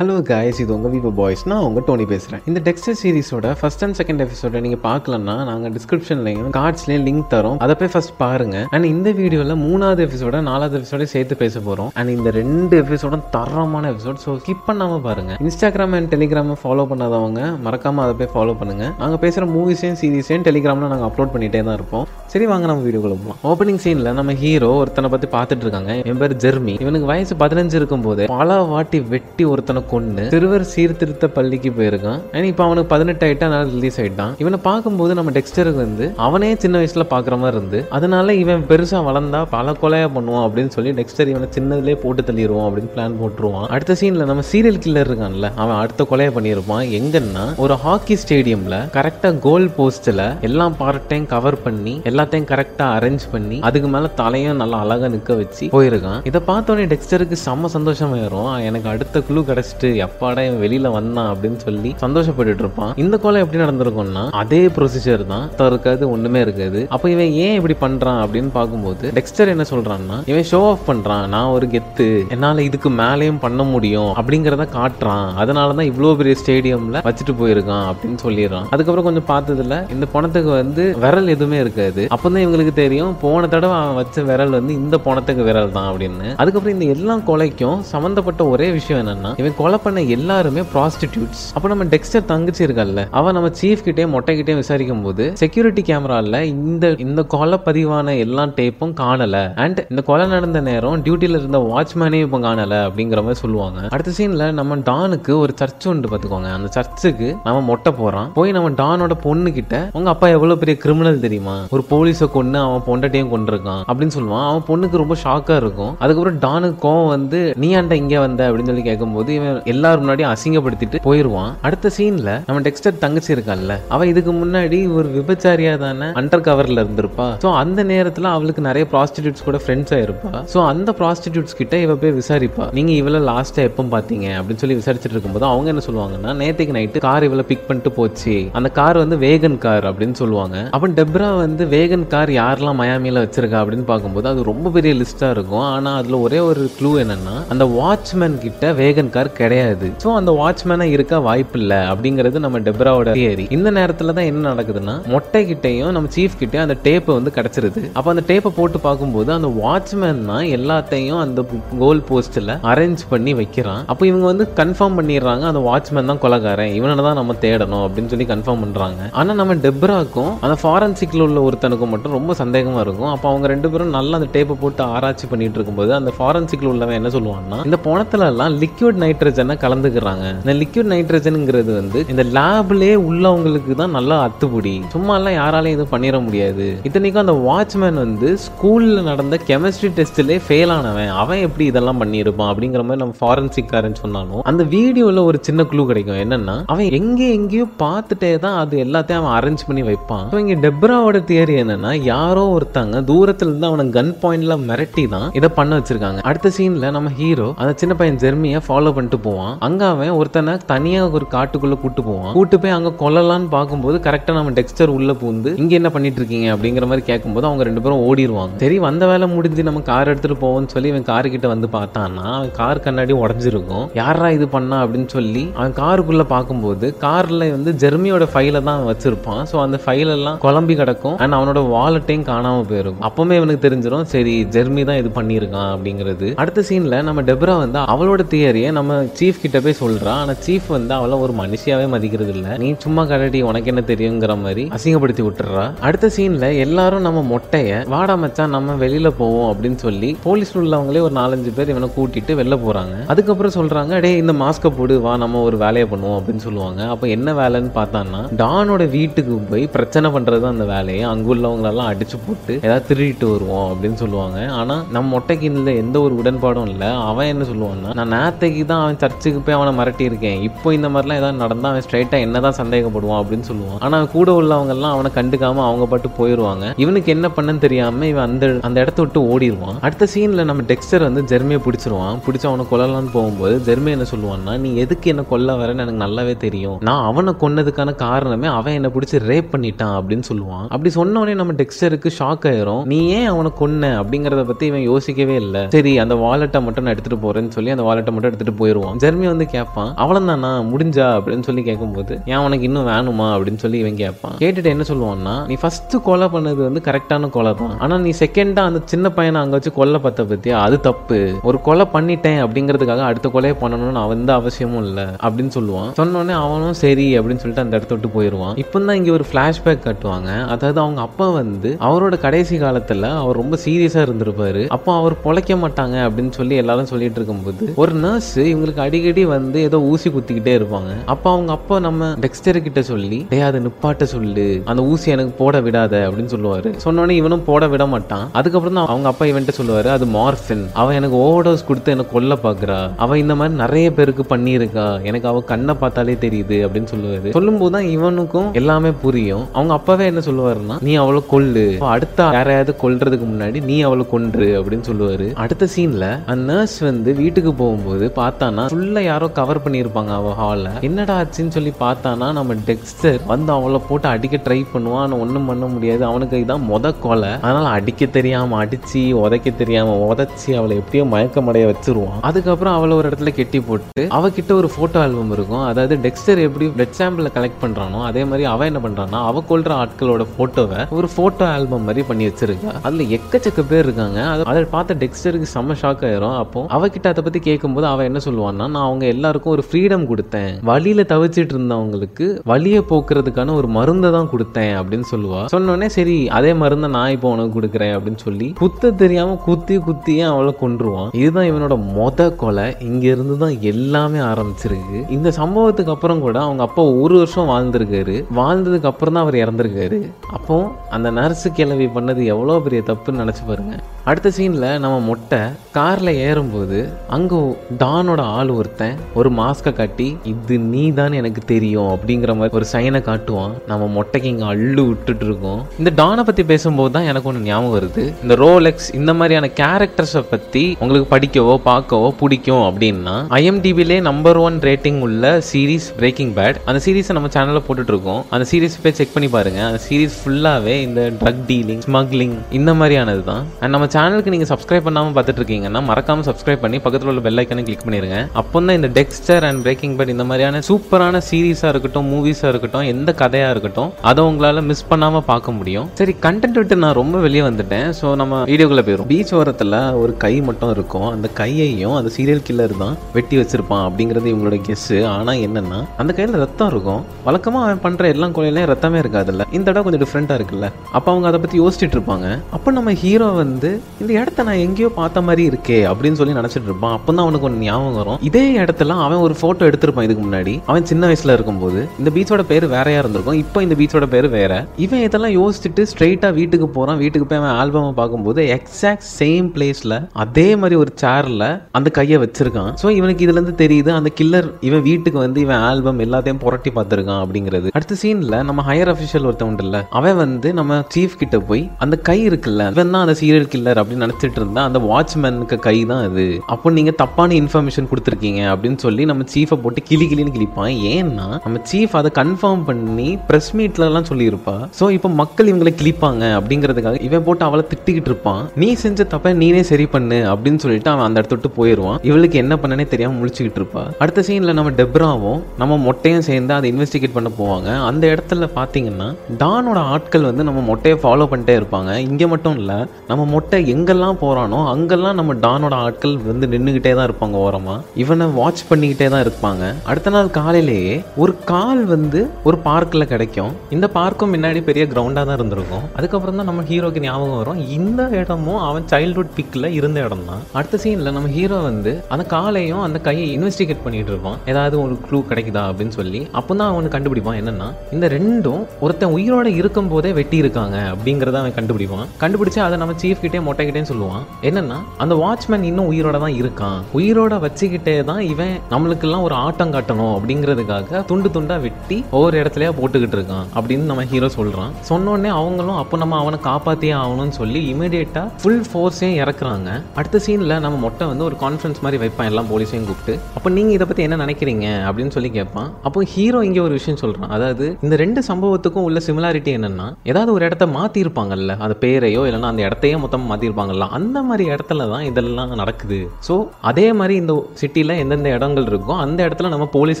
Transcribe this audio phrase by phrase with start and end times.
[0.00, 3.96] Hello guys இது உங்கள் Vivo boys நான் உங்கள் டோனி பேசுகிறேன் இந்த டெக்ஸ்டர் சீரிஸோட ஃபர்ஸ்ட் அண்ட்
[3.98, 7.58] செகண்ட் எபிசோட நீங்கள் பார்க்கலன்னா நாங்கள் டிஸ்கிரிப்ஷன்லையும் கார்ட்ஸ்லேயும் லிங்க் தரோம்.
[7.64, 8.58] அதை போய் ஃபஸ்ட் பாருங்க.
[8.74, 13.90] அண்ட் இந்த வீடியோவில் மூணாவது எபிசோட நாலாவது எபிசோட சேர்த்து பேச போகிறோம் அண்ட் இந்த ரெண்டு எபிசோடும் தரமான
[13.94, 15.34] எபிசோட் ஸோ ஸ்கிப் பண்ணாமல் பாருங்க.
[15.46, 18.86] இன்ஸ்டாகிராம் அண்ட் டெலிகிராமை ஃபாலோ பண்ணாதவங்க மறக்காமல் அதை போய் ஃபாலோ பண்ணுங்க.
[19.02, 22.08] நாங்கள் பேசுகிற மூவிஸையும் சீரிஸையும் டெலிகிராமில் நாங்கள் அப்லோட் பண்ணிகிட்டே தான் இருப்போம்.
[22.36, 25.92] சரி வாங்க நம்ம வீடியோக்குள்ள போகலாம் ஓப்பனிங் சீனில் நம்ம ஹீரோ ஒருத்தனை பற்றி பார்த்துட்டு இருக்காங்க.
[26.14, 31.28] என் பேர் ஜெர்மி இவனுக்கு வயசு பதினஞ்சு இருக்கும் போது பல வாட்டி வெட்டி ஒருத்தனை கொண்டு சிறுவர் சீர்திருத்த
[31.36, 32.20] பள்ளிக்கு போயிருக்கான்.
[32.34, 34.32] அண்ட் இப்போ அவனுக்கு பதினெட்டு ஆயிட்டா அதனால ரிலீஸ் ஆயிட்டான்.
[34.42, 39.40] இவனை பார்க்கும்போது நம்ம டெக்ஸ்டருக்கு வந்து அவனே சின்ன வயசுல பாக்குற மாதிரி இருந்து அதனால இவன் பெருசா வளர்ந்தா
[39.56, 43.66] பல கொலையா பண்ணுவான் அப்படின்னு சொல்லி டெக்ஸ்டர் இவனை சின்னதுலேயே போட்டு தள்ளிடுவோம் அப்படின்னு பிளான் போட்டுருவான்.
[43.76, 46.84] அடுத்த சீன்ல நம்ம சீரியல் கில்லர் இருக்கான்ல அவன் அடுத்த கொலையை பண்ணியிருப்பான்.
[46.98, 53.58] எங்கன்னா ஒரு ஹாக்கி ஸ்டேடியம்ல கரெக்டா கோல் போஸ்ட்ல எல்லா பார்ட்டையும் கவர் பண்ணி எல்லாத்தையும் கரெக்டா அரேஞ்ச் பண்ணி
[53.68, 56.20] அதுக்கு மேல தலையும் நல்லா அழகா நிக்க வச்சு போயிருக்கான்.
[56.30, 58.48] இதை பார்த்தோன்னே டெக்ஸ்டருக்கு செம்ம சந்தோஷமாயிரும்.
[58.68, 61.30] எனக்கு அடுத்த குழு கிடைச்சிட்டு எப்பாடா இவன் வெளியில் வந்தான்?
[61.32, 62.92] அப்படின்னு சொல்லி சந்தோஷப்பட்டு இருப்பான்.
[62.96, 65.46] இந்த கொலை எப்படி நடந்திருக்கும்னா அதே ப்ரொசீஜர் தான்.
[65.56, 66.86] தான் இருக்காது ஒன்றுமே இருக்காது.
[66.88, 71.52] அப்போ இவன் ஏன் இப்படி பண்ணுறான் அப்படின்னு பார்க்கும்போது டெக்ஸ்டர் என்ன சொல்கிறான்னா இவன் ஷோ ஆஃப் பண்ணுறான் நான்
[71.56, 72.08] ஒரு கெத்து.
[72.36, 74.12] என்னால் இதுக்கு மேலேயும் பண்ண முடியும்.
[74.20, 75.28] அப்படிங்கிறத காட்டுறான்.
[75.42, 78.66] அதனால தான் இவ்வளோ பெரிய ஸ்டேடியமில் வச்சுட்டு போயிருக்கான் அப்படின்னு சொல்லிடுறான்.
[78.70, 82.02] அதுக்கப்புறம் கொஞ்சம் பார்த்ததுல இந்த பணத்துக்கு வந்து விரல் எதுவுமே இருக்காது.
[82.14, 86.28] அப்போ தான் இவங்களுக்கு தெரியும் போன தடவை அவன் வச்ச விரல் வந்து இந்த பணத்துக்கு விரல் தான் அப்படின்னு.
[86.40, 91.84] அதுக்கப்புறம் இந்த எல்லா கொலைக்கும் சம்மந்தப்பட்ட ஒரே விஷயம் என்னன்னா இவன் கொலை பண்ண எல்லாருமே ப்ராஸ்டிடியூட்ஸ் அப்போ நம்ம
[91.84, 97.22] டெக்ஸ்டர் தங்கச்சி இருக்கல்ல அவன் நம்ம சீஃப் கிட்டே மொட்டை கிட்டே விசாரிக்கும் போது செக்யூரிட்டி கேமரால இந்த இந்த
[97.34, 99.36] கொலை பதிவான எல்லா டேப்பும் காணல.
[99.56, 103.80] அண்ட் இந்த கொலை நடந்த நேரம் டியூட்டியில இருந்த வாட்ச்மேனே இப்போ காணல அப்படிங்கிற மாதிரி சொல்லுவாங்க.
[103.90, 108.30] அடுத்த சீன்ல நம்ம டானுக்கு ஒரு சர்ச் உண்டு பாத்துக்கோங்க அந்த சர்ச்சுக்கு நம்ம மொட்டை போறான்.
[108.38, 111.56] போய் நம்ம டானோட பொண்ணு கிட்ட உங்க அப்பா எவ்வளவு பெரிய கிரிமினல் தெரியுமா?
[111.70, 114.46] ஒரு போலீஸை கொண்டு அவன் பொண்டட்டையும் கொண்டிருக்கான் அப்படின்னு சொல்லுவான்.
[114.50, 115.94] அவன் பொண்ணுக்கு ரொம்ப ஷாக்கா இருக்கும்.
[115.98, 118.50] அதுக்கப்புறம் டானுக்கு கோவம் வந்து நீ ஆண்ட இங்க வந்த?
[118.50, 121.52] அப்படின்னு சொல்லி கேட்கும்போது இவன் எல்லாரும் முன்னாடியும் அசிங்கப்படுத்திட்டு போயிருவான்.
[121.62, 127.28] அடுத்த சீன்ல நம்ம டெக்ஸ்டர் தங்கச்சி இருக்கான்ல அவ இதுக்கு முன்னாடி ஒரு விபச்சாரியா தானே அண்டர் கவர்ல இருந்திருப்பா.
[127.44, 130.32] சோ அந்த நேரத்துல அவளுக்கு நிறைய ப்ராஸ்டிடியூட்ஸ் கூட ஃப்ரெண்ட்ஸ் ஆயிருப்பா.
[130.54, 132.66] சோ அந்த ப்ராஸ்டிடியூட்ஸ் கிட்ட இவ போய் விசாரிப்பா.
[132.78, 134.26] நீங்க இவள லாஸ்டா எப்போ பாத்தீங்க?
[134.40, 138.36] அப்படின்னு சொல்லி விசாரிச்சுட்டு இருக்கும்போது அவங்க என்ன சொல்லுவாங்கன்னா நேத்துக்கு நைட்டு கார் இவள பிக் பண்ணிட்டு போச்சு.
[138.52, 140.56] அந்த கார் வந்து வேகன் கார் அப்படின்னு சொல்லுவாங்க.
[140.70, 145.66] அப்போ டெப்ரா வந்து வேகன் கார் யாரெல்லாம் மயாமியில வச்சிருக்கா அப்படின்னு பார்க்கும்போது அது ரொம்ப பெரிய லிஸ்டா இருக்கும்.
[145.74, 149.88] ஆனா அதுல ஒரே ஒரு க்ளூ என்னன்னா அந்த வாட்ச்மேன் கிட்ட வேகன் கார் கிடையாது.
[150.04, 154.96] ஸோ அந்த வாட்ச்மேனா இருக்க வாய்ப்பு இல்லை அப்படிங்கிறது நம்ம டெப்ராவோட தியரி இந்த நேரத்தில் தான் என்ன நடக்குதுன்னா
[155.14, 157.82] மொட்டை கிட்டையும் நம்ம சீஃப் கிட்டையும் அந்த டேப்பை வந்து கிடச்சிருது.
[157.96, 161.40] அப்போ அந்த டேப்பை போட்டு பார்க்கும்போது அந்த வாட்ச்மேன் தான் எல்லாத்தையும் அந்த
[161.82, 163.82] கோல் போஸ்ட்டில் அரேஞ்ச் பண்ணி வைக்கிறான்.
[163.92, 168.26] அப்போ இவங்க வந்து கன்ஃபார்ம் பண்ணிடுறாங்க அந்த வாட்ச்மேன் தான் கொலகாரன் இவனை தான் நம்ம தேடணும் அப்படின்னு சொல்லி
[168.32, 173.10] கன்ஃபார்ம் பண்ணுறாங்க ஆனால் நம்ம டெப்ராக்கும் அந்த ஃபாரன்சிக்கில் உள்ள ஒருத்தனுக்கும் மட்டும் ரொம்ப சந்தேகமாக இருக்கும்.
[173.14, 177.12] அப்போ அவங்க ரெண்டு பேரும் நல்லா அந்த டேப்பை போட்டு ஆராய்ச்சி பண்ணிட்டு இருக்கும்போது அந்த ஃபாரன்சிக்கில் உள்ளவன் என்ன
[177.16, 180.26] சொல்லுவான்னா இந்த பணத்துல எல்லாம் லிக்விட் நைட்ரஜனை கலந்துக்கிறாங்க.
[180.42, 184.74] இந்த லிக்விட் நைட்ரஜனுங்கிறது வந்து இந்த லேப்லயே உள்ளவங்களுக்கு தான் நல்லா அத்துப்படி.
[184.94, 186.66] சும்மா எல்லாம் யாராலையும் எதுவும் பண்ணிட முடியாது.
[186.88, 191.12] இத்தனைக்கும் அந்த வாட்ச்மேன் வந்து ஸ்கூல்ல நடந்த கெமிஸ்ட்ரி டெஸ்ட்லேயே ஃபெயில் ஆனவன்.
[191.22, 196.20] அவன் எப்படி இதெல்லாம் பண்ணியிருப்பான் அப்படிங்கிற மாதிரி நம்ம ஃபாரன்சிக்காரன் சொன்னாலும் அந்த வீடியோவில் ஒரு சின்ன க்ளூ கிடைக்கும்.
[196.24, 200.26] என்னன்னா அவன் எங்கே எங்கேயோ பார்த்துட்டே தான் அது எல்லாத்தையும் அவன் அரேஞ்ச் பண்ணி வைப்பான்.
[200.32, 205.50] So இங்க டெப்ராவோட தியரி என்னன்னா யாரோ ஒருத்தங்க தூரத்துல இருந்து அவனை கன் பாயிண்ட்ல மிரட்டி தான் இதை
[205.60, 206.20] பண்ண வச்சிருக்காங்க.
[206.30, 209.54] அடுத்த சீன்ல நம்ம ஹீரோ அந்த சின்ன பையன் ஜெர்மியை ஃபாலோ பண்ணிட்டு போவான்.
[209.68, 212.32] அங்க அவன் ஒருத்தனை தனியா ஒரு காட்டுக்குள்ள கூட்டு போவான்.
[212.38, 216.86] கூட்டு போய் அங்க கொல்லலான்னு பார்க்கும்போது கரெக்டா நம்ம டெக்ஸ்டர் உள்ள பூந்து இங்க என்ன பண்ணிட்டு இருக்கீங்க அப்படிங்கிற
[216.90, 220.90] மாதிரி கேட்கும்போது அவங்க ரெண்டு பேரும் ஓடிடுவாங்க சரி வந்த வேலை முடிஞ்சு நம்ம கார் எடுத்துட்டு போவோம்னு சொல்லி
[220.92, 223.86] இவன் கார் கிட்ட வந்து பார்த்தான்னா அவன் கார் கண்ணாடி உடஞ்சிருக்கும்.
[224.00, 224.76] யாரா இது பண்ணா?
[224.84, 229.42] அப்படின்னு சொல்லி அவன் காருக்குள்ள பார்க்கும்போது கார்ல வந்து ஜெர்மியோட ஃபைலை தான் வச்சிருப்பான்.
[229.50, 231.16] ஸோ அந்த ஃபைல் எல்லாம் குழம்பி கிடக்கும்.
[231.22, 233.04] அண்ட் அவனோட வாலெட்டையும் காணாம போயிருக்கும்.
[233.08, 236.28] அப்பவுமே இவனுக்கு தெரிஞ்சிடும் சரி ஜெர்மி தான் இது பண்ணியிருக்கான் அப்படிங்கிறது.
[236.44, 240.94] அடுத்த சீன்ல நம்ம டெப்ரா வந்து அவளோட தியரியை நம்ம சீஃப் கிட்ட போய் சொல்றா ஆனா சீஃப் வந்து
[240.94, 245.64] அவளை ஒரு மனுஷியாவே மதிக்கிறது இல்ல நீ சும்மா கரடி உனக்கு என்ன தெரியுங்கிற மாதிரி அசிங்கப்படுத்தி விட்டுறா.
[245.80, 251.14] அடுத்த சீன்ல எல்லாரும் நம்ம மொட்டைய வாடா மச்சான் நம்ம வெளியில போவோம் அப்படின்னு சொல்லி போலீஸ் உள்ளவங்களே ஒரு
[251.14, 252.96] நாலஞ்சு பேர் இவனை கூட்டிட்டு வெளில போறாங்க.
[253.06, 256.88] அதுக்கப்புறம் சொல்றாங்க டே இந்த மாஸ்க போடு வா நம்ம ஒரு வேலையை பண்ணுவோம் அப்படின்னு சொல்லுவாங்க.
[256.88, 261.04] அப்ப என்ன வேலைன்னு பார்த்தான்னா டானோட வீட்டுக்கு போய் பிரச்சனை பண்றது அந்த வேலையை.
[261.06, 264.38] அங்குள்ளவங்களெல்லாம் அடிச்சு போட்டு ஏதாவது திருடிட்டு வருவோம் அப்படின்னு சொல்லுவாங்க.
[264.60, 266.86] ஆனா நம்ம மொட்டைக்கு இதுல எந்த ஒரு உடன்பாடும் இல்ல.
[267.10, 270.38] அவன் என்ன சொல்லுவான்னா நான் நேத்தைக்கு தான் அவன் சர்ச்சுக்கு போய் அவனை மிரட்டியிருக்கேன்.
[270.48, 273.78] இப்போ இந்த மாதிரிலாம் ஏதாவது நடந்தால் அவன் ஸ்ட்ரெயிட்டாக என்ன தான் சந்தேகப்படுவான் அப்படின்னு சொல்லுவான்.
[273.86, 278.76] ஆனால் கூட உள்ளவங்கெல்லாம் அவனை கண்டுக்காம அவங்க பாட்டு போயிடுவாங்க இவனுக்கு என்ன பண்ணன்னு தெரியாமல் இவன் அந்த அந்த
[278.84, 279.78] இடத்த விட்டு ஓடிடுவான்.
[279.86, 282.18] அடுத்த சீனில் நம்ம டெக்ஸ்டர் வந்து ஜெர்மியை பிடிச்சிருவான்.
[282.26, 286.78] பிடிச்சி அவனை கொல்லலாம்னு போகும்போது ஜெர்மி என்ன சொல்லுவான்னா நீ எதுக்கு என்ன கொல்ல வரேன்னு எனக்கு நல்லாவே தெரியும்.
[286.88, 290.66] நான் அவனை கொன்னதுக்கான காரணமே அவன் என்னை பிடிச்சி ரேப் பண்ணிட்டான் அப்படின்னு சொல்லுவான்.
[290.74, 292.82] அப்படி சொன்ன நம்ம டெக்ஸ்டருக்கு ஷாக் ஆயிரும்.
[292.92, 293.90] நீ ஏன் அவனை கொன்ன?
[294.00, 295.62] அப்படிங்கிறத பற்றி இவன் யோசிக்கவே இல்லை.
[295.74, 299.26] சரி அந்த வாலெட்டை மட்டும் நான் எடுத்துட்டு போகிறேன்னு சொல்லி அந்த வாலெட்டை மட்டும் எடுத்துட்டு போயிடுவான் இருக்கும் ஜெர்மி
[299.32, 301.06] வந்து கேட்பான் அவளந்தானா முடிஞ்சா?
[301.18, 303.28] அப்படின்னு சொல்லி கேட்கும்போது ஏன் உனக்கு இன்னும் வேணுமா?
[303.36, 304.36] அப்படின்னு சொல்லி இவன் கேட்பான்.
[304.42, 307.74] கேட்டுட்டு என்ன சொல்லுவான்னா நீ ஃபர்ஸ்ட் கொலை பண்ணது வந்து கரெக்டான கொலை தான்.
[307.84, 311.20] ஆனா நீ செகண்டா அந்த சின்ன பையனை அங்க வச்சு கொலை பார்த்த பத்தியா அது தப்பு.
[311.50, 315.90] ஒரு கொலை பண்ணிட்டேன் அப்படிங்கிறதுக்காக அடுத்த கொலையை பண்ணணும்னு அவன் வந்து அவசியமும் இல்லை அப்படின்னு சொல்லுவான்.
[316.00, 320.30] சொன்னோடனே அவனும் சரி அப்படின்னு சொல்லிட்டு அந்த இடத்த விட்டு போயிடுவான் இப்போ தான் இங்க ஒரு ஃபிளாஷ்பேக் கட்டுவாங்க.
[320.54, 324.62] அதாவது அவங்க அப்பா வந்து அவரோட கடைசி காலத்துல அவர் ரொம்ப சீரியஸா இருந்திருப்பாரு.
[324.76, 328.34] அப்போ அவர் பொழைக்க மாட்டாங்க அப்படின்னு சொல்லி எல்லாரும் சொல்லிட்டு இருக்கும்போது ஒரு நர்ஸ்
[328.70, 330.90] அவங்களுக்கு அடிக்கடி வந்து ஏதோ ஊசி குத்திக்கிட்டே இருப்பாங்க.
[331.12, 334.46] அப்போ அவங்க அப்பா நம்ம டெக்ஸ்டர் கிட்ட சொல்லி டேய் அதை நிப்பாட்ட சொல்லு.
[334.70, 336.70] அந்த ஊசி எனக்கு போட விடாத அப்படின்னு சொல்லுவாரு.
[336.84, 338.24] சொன்னோடனே இவனும் போட விட மாட்டான்.
[338.38, 340.64] அதுக்கப்புறம் தான் அவங்க அப்பா இவன்ட்ட சொல்லுவாரு அது மார்ஃபின்.
[340.82, 342.78] அவ எனக்கு ஓவர்டோஸ் கொடுத்து எனக்கு கொல்ல பாக்குறா.
[343.04, 344.86] அவ இந்த மாதிரி நிறைய பேருக்கு பண்ணியிருக்கா.
[345.10, 347.34] எனக்கு அவ கண்ணை பார்த்தாலே தெரியுது அப்படின்னு சொல்லுவாரு.
[347.38, 349.44] சொல்லும்போது தான் இவனுக்கும் எல்லாமே புரியும்.
[349.56, 351.66] அவங்க அப்பாவே என்ன சொல்லுவாருன்னா நீ அவளை கொல்லு.
[351.96, 355.28] அடுத்த யாரையாவது கொல்றதுக்கு முன்னாடி நீ அவளை கொன்று அப்படின்னு சொல்லுவாரு.
[355.44, 361.14] அடுத்த சீன்ல அந்த நர்ஸ் வந்து வீட்டுக்கு போகும்போது பார்த்தானா ஃபுல்லா யாரோ கவர் பண்ணியிருப்பாங்க அவ ஹால என்னடா
[361.20, 366.02] ஆச்சுன்னு சொல்லி பார்த்தானா நம்ம டெக்ஸ்டர் வந்து அவளை போட்டு அடிக்க ட்ரை பண்ணுவான் ஆனால் ஒன்றும் பண்ண முடியாது.
[366.10, 367.32] அவனுக்கு இதான் மொத கொலை.
[367.44, 372.18] அதனால அடிக்க தெரியாம அடிச்சு உதைக்க தெரியாம உதைச்சி அவளை எப்படியோ மயக்கமடைய வச்சிருவான்.
[372.30, 375.64] அதுக்கப்புறம் அவளை ஒரு இடத்துல கெட்டி போட்டு அவகிட்ட ஒரு போட்டோ ஆல்பம் இருக்கும்.
[375.70, 380.26] அதாவது டெக்ஸ்டர் எப்படி பிளட் சாம்பிள கலெக்ட் பண்றானோ அதே மாதிரி அவன் என்ன பண்ணுறான்னா அவ கொள்கிற ஆட்களோட
[380.38, 382.72] போட்டோவை ஒரு போட்டோ ஆல்பம் மாதிரி பண்ணி வச்சிருக்கா.
[382.86, 384.20] அதுல எக்கச்சக்க பேர் இருக்காங்க.
[384.32, 386.36] அதை அதை பார்த்த டெக்ஸ்டருக்கு செம்ம ஷாக் ஆயிரும்.
[386.42, 390.52] அப்போ அவகிட்ட அதை பத்தி கேட்கும்போது அவன் என்ன சொல்லுவான் சொல்லுவான்னா நான் அவங்க எல்லாருக்கும் ஒரு ஃப்ரீடம் கொடுத்தேன்.
[390.70, 395.40] வழியில தவிச்சிட்டு இருந்தவங்களுக்கு வழியை போக்குறதுக்கான ஒரு மருந்தை தான் கொடுத்தேன் அப்படின்னு சொல்லுவா.
[395.54, 400.52] சொன்னோடனே சரி அதே மருந்தை நான் இப்போ உனக்கு கொடுக்குறேன் அப்படின்னு சொல்லி குத்த தெரியாம குத்தி குத்தியே அவளை
[400.62, 401.10] கொன்றுவான்.
[401.22, 402.66] இதுதான் இவனோட மொத கொலை.
[402.88, 404.98] இங்க இருந்து தான் எல்லாமே ஆரம்பிச்சிருக்கு.
[405.16, 408.16] இந்த சம்பவத்துக்கு அப்புறம் கூட அவங்க அப்பா ஒரு வருஷம் வாழ்ந்திருக்காரு.
[408.40, 410.00] வாழ்ந்ததுக்கு அப்புறம் தான் அவர் இறந்திருக்காரு.
[410.38, 410.56] அப்போ
[410.96, 413.74] அந்த நர்ஸு கிளவி பண்ணது எவ்வளோ பெரிய தப்புன்னு நினச்சி பாருங்க.
[414.10, 415.40] அடுத்த சீன்ல நம்ம மொட்டை
[415.76, 416.78] கார்ல ஏறும்போது
[417.16, 417.34] அங்க
[417.82, 423.02] டானோட ஆள் ஒருத்தன் ஒரு மாஸ்கை காட்டி இது நீ தான் எனக்கு தெரியும் அப்படிங்கிற மாதிரி ஒரு சைனை
[423.10, 423.54] காட்டுவான்.
[423.70, 425.60] நம்ம மொட்டைக்கு இங்கே அள்ளு விட்டுட்டு இருக்கோம்.
[425.80, 428.04] இந்த டானை பற்றி பேசும்போது தான் எனக்கு ஒன்று ஞாபகம் வருது.
[428.24, 435.00] இந்த ரோலெக்ஸ் இந்த மாதிரியான கேரக்டர்ஸை பற்றி உங்களுக்கு படிக்கவோ பார்க்கவோ பிடிக்கும் அப்படின்னா ஐஎம்டிபிலே நம்பர் ஒன் ரேட்டிங்
[435.06, 438.22] உள்ள சீரிஸ் பிரேக்கிங் பேட் அந்த சீரிஸை நம்ம சேனலில் போட்டுட்டு இருக்கோம்.
[438.34, 439.60] அந்த சீரீஸ் போய் செக் பண்ணி பாருங்க.
[439.70, 443.42] அந்த சீரிஸ் ஃபுல்லாகவே இந்த ட்ரக் டீலிங் ஸ்மக்லிங் இந்த மாதிரியானது தான்.
[443.62, 447.64] அண்ட் நம்ம சேனலுக்கு நீங்கள் சப்ஸ்கிரைப் பண்ணாமல் பார்த்துட்டு இருக்கீங்கன்னா மறக்காம சப்ஸ்கிரைப் பண்ணி பக்கத்தில் உள்ள பெல் ஐக்கனை
[447.68, 452.50] கிளிக் பண்ணிடுங்க அப்போ தான் இந்த டெக்ஸ்டர் அண்ட் பிரேக்கிங் பேட் இந்த மாதிரியான சூப்பரான சீரீஸாக இருக்கட்டும் மூவிஸாக
[452.52, 455.86] இருக்கட்டும் எந்த கதையாக இருக்கட்டும் அதை உங்களால் மிஸ் பண்ணாமல் பார்க்க முடியும்.
[456.00, 457.88] சரி கண்டென்ட் விட்டு நான் ரொம்ப வெளியே வந்துட்டேன்.
[458.00, 461.08] ஸோ நம்ம வீடியோக்குள்ளே போயிடும் பீச் ஓரத்தில் ஒரு கை மட்டும் இருக்கும்.
[461.14, 466.40] அந்த கையையும் அந்த சீரியல் கில்லர் தான் வெட்டி வச்சிருப்பான் அப்படிங்கிறது இவங்களோட கெஸ்ஸு ஆனால் என்னென்னா அந்த கையில்
[466.44, 467.02] ரத்தம் இருக்கும்.
[467.28, 469.48] வழக்கமாக அவன் பண்ணுற எல்லா கொலையிலையும் ரத்தமே இருக்காதுல்ல.
[469.56, 470.68] இந்த தடவை கொஞ்சம் டிஃப்ரெண்ட்டாக இருக்குல்ல.
[470.96, 472.28] அப்போ அவங்க அதை பற்றி யோசிச்சுட்டு இருப்பாங்க.
[472.58, 476.96] அப்போ நம்ம ஹீரோ வந்து இந்த இடத்த நான் எங்கேயோ பார்த்த மாதிரி இருக்கே அப்படின்னு சொல்லி நினச்சிட்டு இருப்பான்.
[476.98, 478.18] அப்போ தான் அவனுக்கு ஒன்று ஞாபகம் வரும்.
[478.28, 480.54] இதே இடத்துல அவன் ஒரு ஃபோட்டோ எடுத்திருப்பான் இதுக்கு முன்னாடி.
[480.70, 483.38] அவன் சின்ன வயசுல இருக்கும்போது இந்த பீச்சோட பேர் வேறையா இருந்திருக்கும்?
[483.42, 484.52] இப்போ இந்த பீச்சோட பேர் வேற.
[484.84, 486.98] இவன் இதெல்லாம் யோசிச்சுட்டு ஸ்ட்ரெயிட்டாக வீட்டுக்கு போறான்.
[487.02, 491.46] வீட்டுக்கு போய் அவன் ஆல்பமை பார்க்கும்போது எக்ஸாக்ட் சேம் பிளேஸ்ல அதே மாதிரி ஒரு சேர்ல
[491.80, 492.70] அந்த கையை வச்சிருக்கான்.
[492.82, 497.22] ஸோ இவனுக்கு இதுல இருந்து தெரியுது அந்த கில்லர் இவன் வீட்டுக்கு வந்து இவன் ஆல்பம் எல்லாத்தையும் புரட்டி பார்த்திருக்கான்
[497.24, 497.70] அப்படிங்கிறது.
[497.78, 502.18] அடுத்த சீன்ல நம்ம ஹையர் அஃபிஷியல் ஒருத்தன் உண்டுல்ல அவன் வந்து நம்ம சீஃப் கிட்ட போய் அந்த கை
[502.28, 506.28] இருக்குல்ல இவன் தான் அந்த சீரியல் கில்லர் அப்படின்னு நினைச்சிட்டு இருந்தா அந்த வாட்ச்மேனுக்கு கை தான் அது.
[506.54, 510.72] அப்போ நீங்க தப்பான இன்ஃபர்மேஷன் கொடுத்துருக்கீங்க அப்படின்னு சொல்லி நம்ம சீஃபை போட்டு கிளி கிளின்னு கிளிப்பான்.
[510.92, 514.54] ஏன்னா நம்ம சீஃப் அதை கன்ஃபார்ம் பண்ணி ப்ரெஸ் மீட்லலாம் சொல்லியிருப்பா.
[514.78, 518.42] ஸோ இப்போ மக்கள் இவங்களை கிளிப்பாங்க அப்படிங்கிறதுக்காக இவன் போட்டு அவளை திட்டிக்கிட்டு இருப்பான்.
[518.62, 522.54] நீ செஞ்ச தப்ப நீனே சரி பண்ணு அப்படின்னு சொல்லிட்டு அவன் அந்த இடத்த விட்டு போயிடுவான் இவளுக்கு என்ன
[522.62, 523.84] பண்ணனே தெரியாமல் முழிச்சுக்கிட்டு இருப்பா.
[524.02, 527.68] அடுத்த சீனில் நம்ம டெப்ராவும் நம்ம மொட்டையும் சேர்ந்து அதை இன்வெஸ்டிகேட் பண்ண போவாங்க.
[527.90, 529.08] அந்த இடத்துல பார்த்தீங்கன்னா
[529.42, 531.90] டானோட ஆட்கள் வந்து நம்ம மொட்டையை ஃபாலோ பண்ணிட்டே இருப்பாங்க.
[532.08, 532.78] இங்கே மட்டும் இல்லை
[533.10, 538.62] நம்ம மொட்டை எங்கெல்லாம் போகிறானோ அங்கெல்லாம் நம்ம டானோட ஆட்கள் வந்து நின்றுக்கிட்டே தான் இருப்பாங்க ஓரமாக இவனை வாட்ச்
[538.70, 539.64] பண்ணிக்கிட்டே தான் இருப்பாங்க.
[539.90, 543.52] அடுத்த நாள் காலையிலேயே ஒரு கால் வந்து ஒரு பார்க்கில் கிடைக்கும்.
[543.76, 545.84] இந்த பார்க்கும் முன்னாடி பெரிய கிரவுண்டாக தான் இருந்திருக்கும்.
[545.98, 547.60] அதுக்கப்புறம் தான் நம்ம ஹீரோக்கு ஞாபகம் வரும்.
[547.78, 552.82] இந்த இடமும் அவன் சைல்ட்ஹுட் பிக்கில் இருந்த இடம் தான் அடுத்த சீனில் நம்ம ஹீரோ வந்து அந்த காலையும்
[552.86, 554.38] அந்த கையை இன்வெஸ்டிகேட் பண்ணிட்டு இருப்பான்.
[554.52, 556.20] ஏதாவது ஒரு க்ளூ கிடைக்குதா அப்படின்னு சொல்லி.
[556.40, 557.38] அப்போ தான் அவனுக்கு கண்டுபிடிப்பான்.
[557.42, 562.06] என்னன்னா இந்த ரெண்டும் ஒருத்தன் உயிரோட இருக்கும் போதே வெட்டி இருக்காங்க அப்படிங்கிறத அவன் கண்டுபிடிப்பான்.
[562.22, 564.24] கண்டுபிடிச்சு அதை நம்ம சீஃப் கிட்டே மொட்டை கிட்டே சொல்லுவான்.
[564.50, 566.78] என்னன்னா அந்த வாட்ச்மேன் இன்னும் உயிரோட தான் இருக்கான்.
[566.98, 573.16] உயிரோட வச்சுக்கிட்டே தான் இவன் நம்மளுக்கெல்லாம் ஒரு ஆட்டம் காட்டணும் அப்படிங்கிறதுக்காக துண்டு துண்டா வெட்டி ஒவ்வொரு இடத்துலயா போட்டுக்கிட்டு
[573.18, 574.72] இருக்கான் அப்படின்னு நம்ம ஹீரோ சொல்றான்.
[574.90, 579.68] சொன்ன உடனே அவங்களும் அப்போ நம்ம அவனை காப்பாத்தியே ஆகணும்னு சொல்லி இமீடியட்டா ஃபுல் ஃபோர்ஸையும் இறக்குறாங்க.
[580.00, 583.14] அடுத்த சீன்ல நம்ம மொட்டை வந்து ஒரு கான்ஃபரன்ஸ் மாதிரி வைப்பான் எல்லாம் போலீஸையும் கூப்பிட்டு.
[583.36, 584.66] அப்போ நீங்க இதை பத்தி என்ன நினைக்கிறீங்க?
[584.88, 585.70] அப்படின்னு சொல்லி கேட்பான்.
[585.88, 587.32] அப்போ ஹீரோ இங்க ஒரு விஷயம் சொல்றான்.
[587.38, 592.62] அதாவது இந்த ரெண்டு சம்பவத்துக்கும் உள்ள சிமிலாரிட்டி என்னன்னா ஏதாவது ஒரு இடத்த மாத்திருப்பாங்கல்ல அந்த பேரையோ இல்லைன்னா அந்த
[592.68, 595.98] இடத்தையே மொத்தம் மாத்திருப்பாங்கல்ல அந்த மாதிரி இடத்துல தான் இதெல்லாம் நடக்குது.
[596.28, 596.34] ஸோ
[596.70, 597.34] அதே மாதிரி இந்த
[597.70, 600.00] சிட்டியில் எந்தெந்த இடங்கள் இருக்கோ அந்த இடத்துல நம்ம போலீஸ்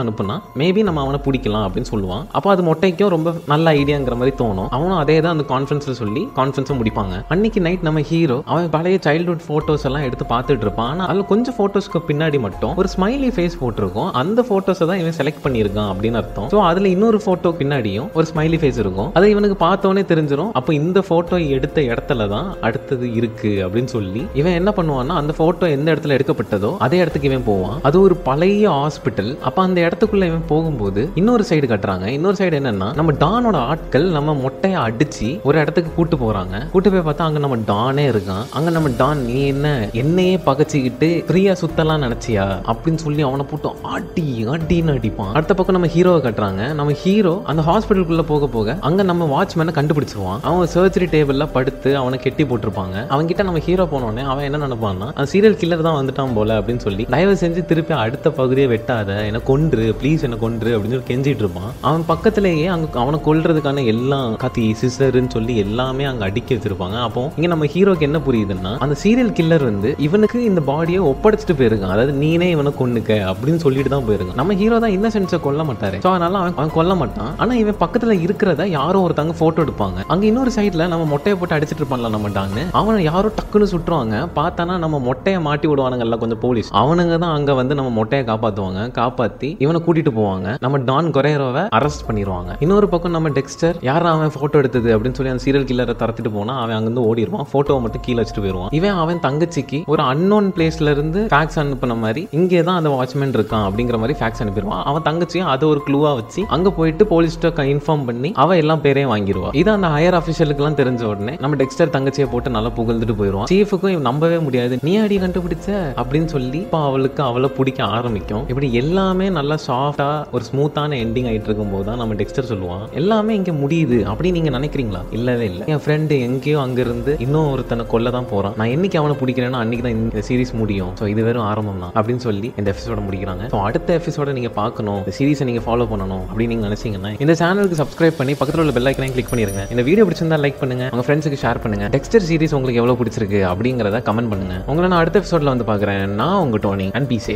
[0.00, 2.24] அனுப்புனா மேபி நம்ம அவனை பிடிக்கலாம் அப்படின்னு சொல்லுவான்.
[2.36, 4.68] அப்போ அது மொட்டைக்கும் ரொம்ப நல்ல ஐடியாங்கிற மாதிரி தோணும்.
[4.76, 7.14] அவனும் அதே தான் அந்த கான்ஃபரன்ஸில் சொல்லி கான்ஃபரன்ஸை முடிப்பாங்க.
[7.34, 10.90] அன்னைக்கு நைட் நம்ம ஹீரோ அவன் பழைய சைல்ட்ஹுட் ஃபோட்டோஸ் எல்லாம் எடுத்து பார்த்துட்டு இருப்பான்.
[10.92, 14.10] ஆனால் அதில் கொஞ்சம் ஃபோட்டோஸ்க்கு பின்னாடி மட்டும் ஒரு ஸ்மைலி ஃபேஸ் போட்டிருக்கும்.
[14.22, 16.48] அந்த ஃபோட்டோஸை தான் இவன் செலக்ட் பண்ணியிருக்கான் அப்படின்னு அர்த்தம்.
[16.54, 19.10] ஸோ அதில் இன்னொரு ஃபோட்டோ பின்னாடியும் ஒரு ஸ்மைலி ஃபேஸ் இருக்கும்.
[19.20, 24.56] அதை இவனுக்கு பார்த்தோன்னே தெரிஞ்சிடும் அப்போ இந்த ஃபோட்டோ எடுத்த இடத்துல தான் அடுத்தது இருக்கு அப்படின்னு சொல்லி இவன்
[24.60, 27.55] என்ன பண்ணுவான்னா அந்த ஃபோட்டோ எந்த இடத்துல எடுக்கப்பட்டதோ அதே இடத்துக்கு இவன் போவான்.
[27.82, 32.06] அது ஒரு பழைய ஹாஸ்பிட்டல் அப்போ அந்த இடத்துக்குள்ள இவன் போகும்போது இன்னொரு சைடு கட்டுறாங்க.
[32.06, 36.70] இன்னொரு சைடு என்னன்னா நம்ம டானோட ஆட்கள் நம்ம மொட்டையை அடிச்சு ஒரு இடத்துக்கு கூட்டு போறாங்க.
[36.70, 38.44] கூட்டு போய் பார்த்தா அங்க நம்ம டானே இருக்கான்.
[38.50, 42.46] அங்க நம்ம டான் நீ என்ன என்னையே பகச்சிக்கிட்டு ஃப்ரீயா சுத்தலாம் நினைச்சியா?
[42.72, 45.32] அப்படின்னு சொல்லி அவனை போட்டு அடி அடின்னு அடிப்பான்.
[45.32, 46.74] அடுத்த பக்கம் நம்ம ஹீரோவை கட்டுறாங்க.
[46.74, 50.40] நம்ம ஹீரோ அந்த ஹாஸ்பிட்டலுக்குள்ள போக போக அங்க நம்ம வாட்ச்மேனை கண்டுபிடிச்சிருவான்.
[50.42, 53.06] அவன் சர்ஜரி டேபிள்ல படுத்து அவனை கெட்டி போட்டிருப்பாங்க.
[53.08, 56.84] அவன் கிட்ட நம்ம ஹீரோ போனோடனே அவன் என்ன நினைப்பான்னா அந்த சீரியல் கில்லர் தான் வந்துட்டான் போல அப்படின்னு
[56.86, 61.42] சொல்லி தயவு செஞ்சு திருப்பி அடுத்த பகுதியை வெட்டாத என்னை கொன்று ப்ளீஸ் என்னை கொன்று அப்படின்னு சொல்லி கெஞ்சிட்டு
[61.44, 61.70] இருப்பான்.
[61.88, 66.96] அவன் பக்கத்துலேயே அங்கே அவனை கொல்றதுக்கான எல்லாம் கத்தி சிசருன்னு சொல்லி எல்லாமே அங்கே அடிக்க வச்சிருப்பாங்க.
[67.06, 71.92] அப்போ இங்கே நம்ம ஹீரோக்கு என்ன புரியுதுன்னா அந்த சீரியல் கில்லர் வந்து இவனுக்கு இந்த பாடியை ஒப்படைச்சிட்டு போயிருக்கான்.
[71.96, 74.38] அதாவது நீனே இவனை கொன்னுக்க அப்படின்னு சொல்லிட்டு தான் போயிருக்கான்.
[74.42, 76.00] நம்ம ஹீரோ தான் இன்னசென்ஸை கொல்ல மாட்டாரு.
[76.06, 77.30] ஸோ அதனால அவன் அவன் கொல்ல மாட்டான்.
[77.44, 80.06] ஆனால் இவன் பக்கத்தில் இருக்கிறத யாரோ ஒருத்தங்க ஃபோட்டோ எடுப்பாங்க.
[80.14, 82.64] அங்கே இன்னொரு சைடில் நம்ம மொட்டையை போட்டு அடிச்சிட்டு இருப்பான்ல நம்ம டான்னு.
[82.80, 84.16] அவனை யாரோ டக்குன்னு சுட்டுருவாங்க.
[84.40, 89.50] பார்த்தானா நம்ம மொட்டையை மாட்டி விடுவானுங்கல்ல கொஞ்சம் போலீஸ் அவனுங்க தான் அங்கே வந்து நம்ம மொட்டையை காப்பாற்றுவாங்க காப்பாற்றி
[89.64, 90.48] இவனை கூட்டிட்டு போவாங்க.
[90.64, 95.32] நம்ம டான் கொரேரோவை அரெஸ்ட் பண்ணிடுவாங்க இன்னொரு பக்கம் நம்ம டெக்ஸ்டர் யார் அவன் ஃபோட்டோ எடுத்தது அப்படின்னு சொல்லி
[95.34, 98.70] அந்த சீரியல் கில்லரை தரத்துட்டு போனால் அவன் அங்கேருந்து ஓடிடுவான் ஃபோட்டோவை மட்டும் கீழே வச்சுட்டு போயிடுவான்.
[98.78, 103.66] இவன் அவன் தங்கச்சிக்கு ஒரு அன்னோன் பிளேஸ்ல இருந்து ஃபேக்ஸ் அனுப்பின மாதிரி இங்கே தான் அந்த வாட்ச்மேன் இருக்கான்
[103.68, 104.82] அப்படிங்கிற மாதிரி ஃபேக்ஸ் அனுப்பிடுவான்.
[104.90, 109.50] அவன் தங்கச்சியும் அதை ஒரு க்ளூவா வச்சு அங்கே போயிட்டு போலீஸ்ட்ட இன்ஃபார்ம் பண்ணி அவ எல்லாம் பேரையும் வாங்கிடுவா
[109.60, 113.48] இது அந்த ஹையர் அஃபிஷியலுக்குலாம் தெரிஞ்ச உடனே நம்ம டெக்ஸ்டர் தங்கச்சியை போட்டு நல்லா புகழ்ந்துட்டு போயிடுவான்.
[113.52, 114.74] சீஃபுக்கும் நம்பவே முடியாது.
[114.86, 115.68] நீ அடி கண்டுபிடிச்ச?
[116.00, 118.44] அப்படின்னு சொல்லி இப்போ அவளுக்கு அவளை பிடிக்க ஆரம்பிக்கும்.
[118.52, 123.54] இப்படி எல்லாமே நல்லா சாஃப்டாக ஒரு ஸ்மூத்தான எண்டிங் ஆகிட்டு இருக்கும்போது தான் நம்ம டெக்ஸ்டர் சொல்லுவான் எல்லாமே இங்கே
[123.62, 125.02] முடியுது அப்படின்னு நீங்க நினைக்கிறீங்களா?
[125.18, 125.64] இல்லவே இல்லை.
[125.74, 128.56] என் ஃப்ரெண்டு எங்கேயோ அங்கேருந்து இன்னும் ஒருத்தனை கொல்ல தான் போறான்.
[128.60, 130.92] நான் என்னைக்கு அவனை பிடிக்கிறேன்னா அன்னைக்கு தான் இந்த சீரிஸ் முடியும்.
[131.00, 133.44] ஸோ இது வெறும் ஆரம்பம் தான் அப்படின்னு சொல்லி இந்த எபிசோட முடிக்கிறாங்க.
[133.54, 135.00] ஸோ அடுத்த எபிசோட நீங்கள் பார்க்கணும்.
[135.04, 138.90] இந்த சீரிஸை நீங்கள் ஃபாலோ பண்ணணும் அப்படின்னு நீங்கள் நினச்சிங்கன்னா இந்த சேனலுக்கு சப்ஸ்கிரைப் பண்ணி பக்கத்தில் உள்ள பெல்
[138.92, 139.64] ஐக்கனையும் கிளிக் பண்ணிருங்க.
[139.74, 140.84] இந்த வீடியோ பிடிச்சிருந்தா லைக் பண்ணுங்க.
[140.94, 141.86] உங்க ஃப்ரெண்ட்ஸுக்கு ஷேர் பண்ணுங்க.
[141.96, 144.56] டெக்ஸ்டர் சீரிஸ் உங்களுக்கு எவ்வளோ பிடிச்சிருக்கு அப்படிங்கிறத கமெண்ட் பண்ணுங்க.
[144.70, 146.02] உங்களை நான் அடுத்த எபிசோட்ல வந்து பார்க்குறேன்.
[146.20, 147.34] நான் உங்க டோனி அண்ட் से